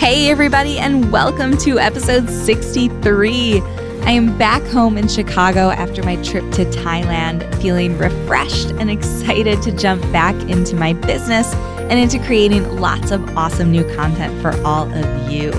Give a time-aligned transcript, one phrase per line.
[0.00, 3.60] Hey, everybody, and welcome to episode 63.
[3.60, 9.60] I am back home in Chicago after my trip to Thailand, feeling refreshed and excited
[9.60, 14.58] to jump back into my business and into creating lots of awesome new content for
[14.66, 15.52] all of you.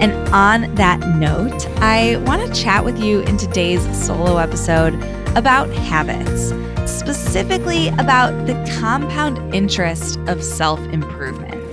[0.00, 4.94] And on that note, I want to chat with you in today's solo episode
[5.36, 6.50] about habits,
[6.88, 11.63] specifically about the compound interest of self improvement.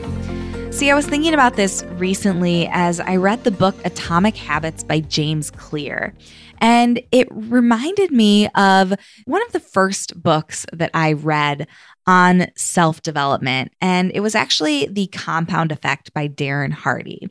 [0.72, 5.02] See, I was thinking about this recently as I read the book Atomic Habits by
[5.02, 6.14] James Clear.
[6.60, 8.94] And it reminded me of
[9.26, 11.68] one of the first books that I read
[12.08, 13.74] on self development.
[13.82, 17.30] And it was actually The Compound Effect by Darren Hardy.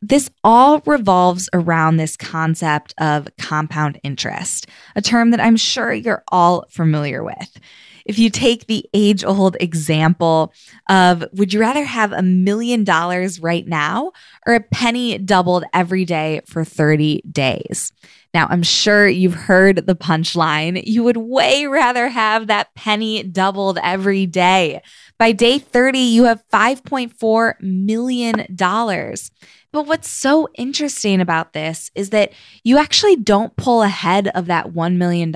[0.00, 6.24] This all revolves around this concept of compound interest, a term that I'm sure you're
[6.32, 7.60] all familiar with
[8.04, 10.52] if you take the age old example
[10.88, 14.12] of would you rather have a million dollars right now
[14.46, 17.92] or a penny doubled every day for 30 days?
[18.34, 20.82] Now, I'm sure you've heard the punchline.
[20.86, 24.80] You would way rather have that penny doubled every day.
[25.22, 28.44] By day 30, you have $5.4 million.
[28.58, 32.32] But what's so interesting about this is that
[32.64, 35.32] you actually don't pull ahead of that $1 million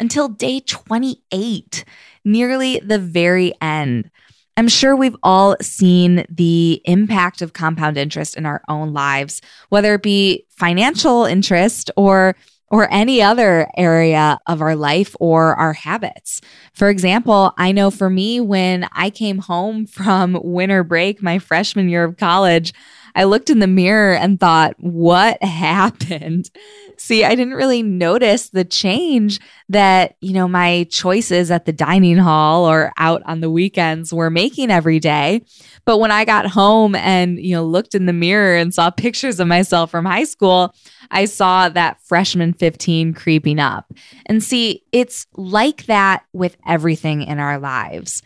[0.00, 1.84] until day 28,
[2.24, 4.10] nearly the very end.
[4.56, 9.92] I'm sure we've all seen the impact of compound interest in our own lives, whether
[9.92, 12.36] it be financial interest or
[12.70, 16.40] or any other area of our life or our habits.
[16.72, 21.88] For example, I know for me, when I came home from winter break, my freshman
[21.88, 22.72] year of college,
[23.16, 26.50] I looked in the mirror and thought, what happened?
[26.96, 32.18] See, I didn't really notice the change that, you know, my choices at the dining
[32.18, 35.42] hall or out on the weekends were making every day.
[35.86, 39.38] But when I got home and, you know, looked in the mirror and saw pictures
[39.38, 40.74] of myself from high school,
[41.10, 43.92] I saw that freshman 15 creeping up.
[44.26, 48.22] And see, it's like that with everything in our lives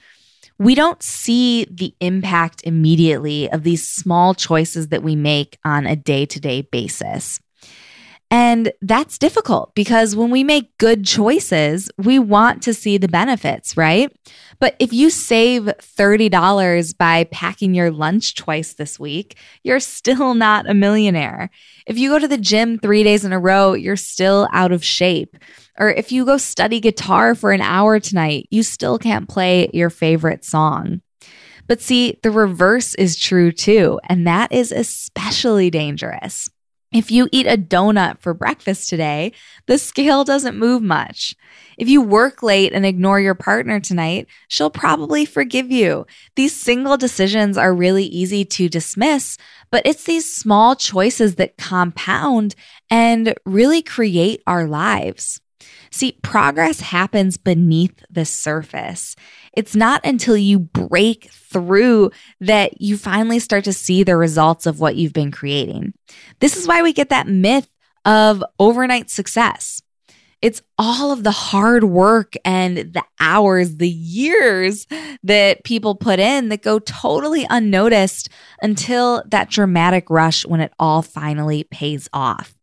[0.58, 5.94] we don't see the impact immediately of these small choices that we make on a
[5.94, 7.40] day to day basis.
[8.30, 13.74] And that's difficult because when we make good choices, we want to see the benefits,
[13.74, 14.14] right?
[14.60, 20.68] But if you save $30 by packing your lunch twice this week, you're still not
[20.68, 21.48] a millionaire.
[21.86, 24.84] If you go to the gym three days in a row, you're still out of
[24.84, 25.36] shape.
[25.78, 29.88] Or if you go study guitar for an hour tonight, you still can't play your
[29.88, 31.00] favorite song.
[31.66, 36.50] But see, the reverse is true too, and that is especially dangerous.
[36.90, 39.32] If you eat a donut for breakfast today,
[39.66, 41.34] the scale doesn't move much.
[41.76, 46.06] If you work late and ignore your partner tonight, she'll probably forgive you.
[46.34, 49.36] These single decisions are really easy to dismiss,
[49.70, 52.54] but it's these small choices that compound
[52.88, 55.42] and really create our lives.
[55.90, 59.16] See, progress happens beneath the surface.
[59.52, 62.10] It's not until you break through
[62.40, 65.94] that you finally start to see the results of what you've been creating.
[66.40, 67.68] This is why we get that myth
[68.04, 69.82] of overnight success.
[70.40, 74.86] It's all of the hard work and the hours, the years
[75.24, 78.28] that people put in that go totally unnoticed
[78.62, 82.54] until that dramatic rush when it all finally pays off.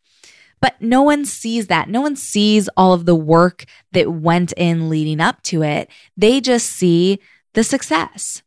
[0.66, 1.90] But no one sees that.
[1.90, 5.92] No one sees all of the work that went in leading up to it.
[6.18, 7.20] They just see
[7.54, 8.42] the success.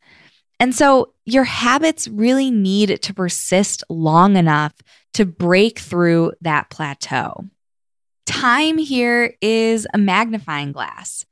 [0.59, 4.73] And so your habits really need to persist long enough
[5.15, 7.45] to break through that plateau.
[8.27, 11.25] Time here is a magnifying glass.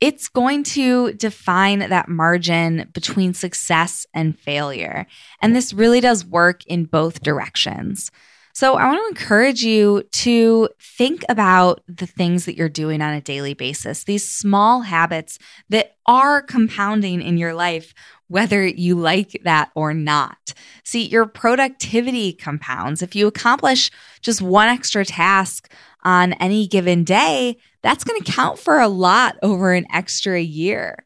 [0.00, 5.06] It's going to define that margin between success and failure.
[5.42, 8.10] And this really does work in both directions.
[8.56, 13.12] So I want to encourage you to think about the things that you're doing on
[13.12, 15.40] a daily basis, these small habits
[15.70, 17.92] that are compounding in your life,
[18.28, 20.54] whether you like that or not.
[20.84, 23.02] See, your productivity compounds.
[23.02, 23.90] If you accomplish
[24.20, 25.72] just one extra task
[26.04, 31.03] on any given day, that's going to count for a lot over an extra year.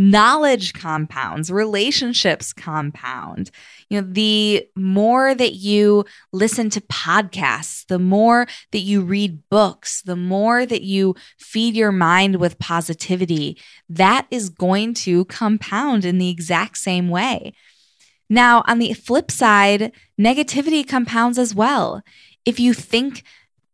[0.00, 3.50] Knowledge compounds, relationships compound.
[3.90, 10.00] You know, the more that you listen to podcasts, the more that you read books,
[10.00, 13.58] the more that you feed your mind with positivity,
[13.90, 17.52] that is going to compound in the exact same way.
[18.30, 22.02] Now, on the flip side, negativity compounds as well.
[22.46, 23.22] If you think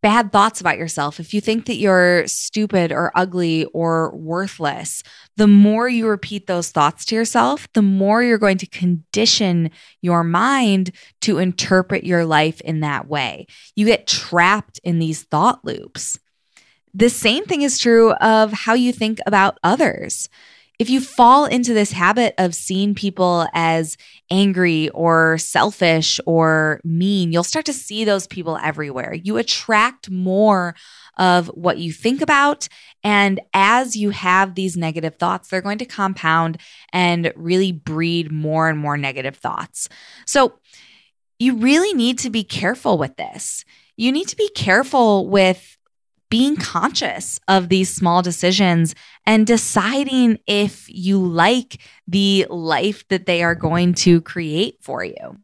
[0.06, 5.02] bad thoughts about yourself, if you think that you're stupid or ugly or worthless,
[5.36, 9.68] the more you repeat those thoughts to yourself, the more you're going to condition
[10.02, 10.92] your mind
[11.22, 13.48] to interpret your life in that way.
[13.74, 16.20] You get trapped in these thought loops.
[16.94, 20.28] The same thing is true of how you think about others
[20.78, 23.96] if you fall into this habit of seeing people as
[24.30, 29.14] angry or selfish or mean, you'll start to see those people everywhere.
[29.14, 30.74] You attract more
[31.16, 32.68] of what you think about.
[33.02, 36.58] And as you have these negative thoughts, they're going to compound
[36.92, 39.88] and really breed more and more negative thoughts.
[40.26, 40.58] So
[41.38, 43.64] you really need to be careful with this.
[43.96, 45.78] You need to be careful with
[46.28, 48.94] being conscious of these small decisions
[49.24, 55.38] and deciding if you like the life that they are going to create for you.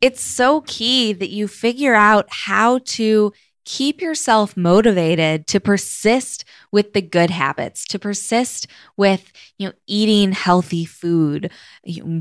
[0.00, 3.32] It's so key that you figure out how to
[3.64, 8.66] keep yourself motivated to persist with the good habits to persist
[8.96, 11.50] with you know eating healthy food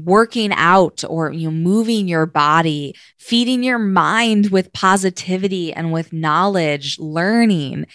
[0.04, 6.13] working out or you know moving your body feeding your mind with positivity and with
[6.13, 7.86] knowledge learning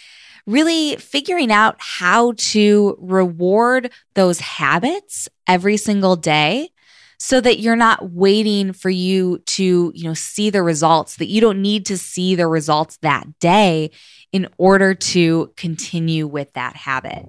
[0.47, 6.71] really figuring out how to reward those habits every single day
[7.19, 11.41] so that you're not waiting for you to, you know, see the results, that you
[11.41, 13.91] don't need to see the results that day
[14.32, 17.26] in order to continue with that habit.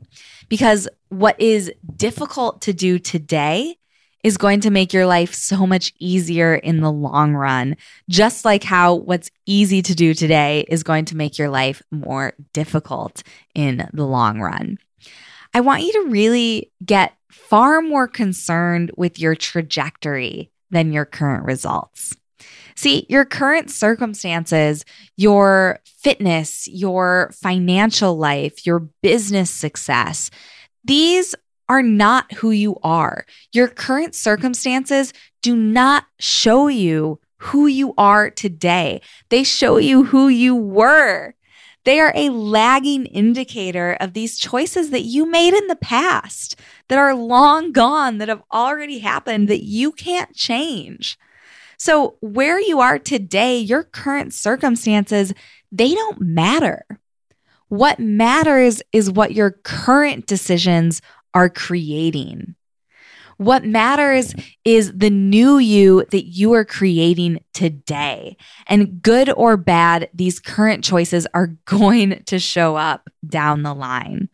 [0.47, 3.77] Because what is difficult to do today
[4.23, 7.77] is going to make your life so much easier in the long run,
[8.09, 12.33] just like how what's easy to do today is going to make your life more
[12.53, 13.23] difficult
[13.55, 14.77] in the long run.
[15.53, 21.45] I want you to really get far more concerned with your trajectory than your current
[21.45, 22.15] results.
[22.75, 24.85] See, your current circumstances,
[25.17, 30.31] your fitness, your financial life, your business success,
[30.85, 31.35] these
[31.67, 33.25] are not who you are.
[33.51, 39.01] Your current circumstances do not show you who you are today.
[39.29, 41.35] They show you who you were.
[41.85, 46.97] They are a lagging indicator of these choices that you made in the past that
[46.97, 51.17] are long gone, that have already happened, that you can't change.
[51.77, 55.33] So, where you are today, your current circumstances,
[55.71, 56.85] they don't matter.
[57.69, 61.01] What matters is what your current decisions
[61.33, 62.55] are creating.
[63.39, 68.35] What matters is the new you that you are creating today.
[68.67, 74.27] And good or bad, these current choices are going to show up down the line.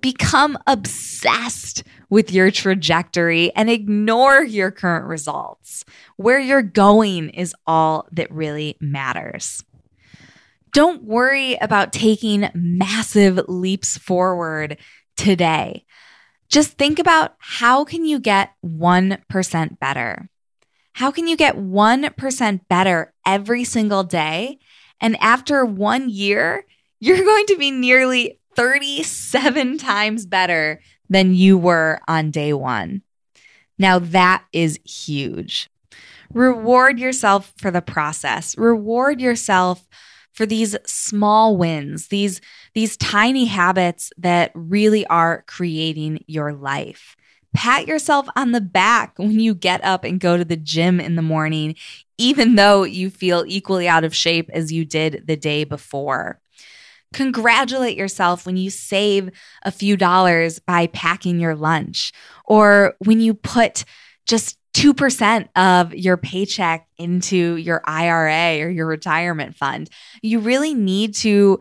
[0.00, 5.84] Become obsessed with your trajectory and ignore your current results.
[6.16, 9.64] Where you're going is all that really matters.
[10.72, 14.76] Don't worry about taking massive leaps forward
[15.16, 15.84] today.
[16.48, 20.28] Just think about how can you get 1% better?
[20.92, 24.58] How can you get 1% better every single day?
[25.00, 26.64] And after one year,
[27.00, 33.02] you're going to be nearly 37 times better than you were on day one.
[33.78, 35.68] Now, that is huge.
[36.32, 39.86] Reward yourself for the process, reward yourself
[40.34, 42.40] for these small wins, these,
[42.74, 47.16] these tiny habits that really are creating your life.
[47.54, 51.14] Pat yourself on the back when you get up and go to the gym in
[51.14, 51.76] the morning,
[52.18, 56.40] even though you feel equally out of shape as you did the day before.
[57.12, 59.30] Congratulate yourself when you save
[59.62, 62.12] a few dollars by packing your lunch
[62.44, 63.84] or when you put
[64.26, 69.88] just 2% of your paycheck into your IRA or your retirement fund.
[70.20, 71.60] You really need to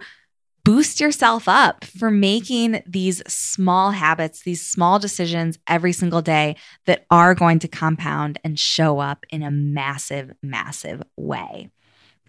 [0.66, 6.56] boost yourself up for making these small habits, these small decisions every single day
[6.86, 11.70] that are going to compound and show up in a massive, massive way.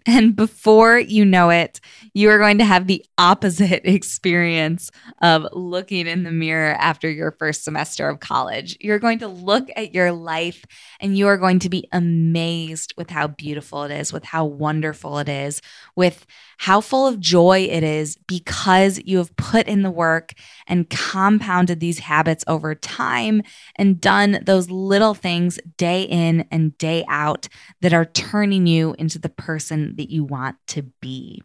[0.15, 1.79] And before you know it,
[2.13, 7.31] you are going to have the opposite experience of looking in the mirror after your
[7.31, 8.77] first semester of college.
[8.79, 10.63] You're going to look at your life
[10.99, 15.17] and you are going to be amazed with how beautiful it is, with how wonderful
[15.17, 15.61] it is,
[15.95, 20.33] with how full of joy it is because you have put in the work
[20.67, 23.41] and compounded these habits over time
[23.75, 27.47] and done those little things day in and day out
[27.81, 31.41] that are turning you into the person that you want to be.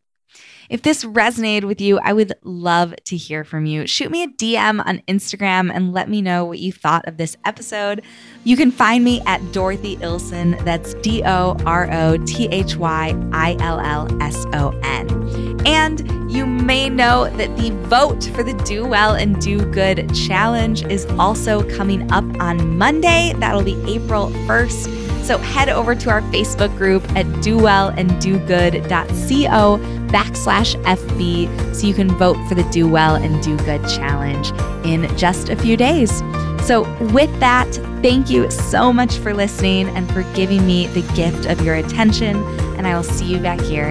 [0.68, 3.88] If this resonated with you, I would love to hear from you.
[3.88, 7.37] Shoot me a DM on Instagram and let me know what you thought of this
[7.44, 8.02] episode.
[8.44, 10.64] You can find me at Dorothy Illson.
[10.64, 15.60] That's D O R O T H Y I L L S O N.
[15.66, 20.84] And you may know that the vote for the Do Well and Do Good challenge
[20.84, 23.34] is also coming up on Monday.
[23.38, 25.10] That'll be April 1st.
[25.23, 29.79] So head over to our Facebook group at dowellanddogood.co
[30.11, 34.50] backslash FB so you can vote for the Do Well and Do Good challenge
[34.85, 36.19] in just a few days.
[36.67, 37.73] So, with that,
[38.03, 42.37] thank you so much for listening and for giving me the gift of your attention.
[42.77, 43.91] And I will see you back here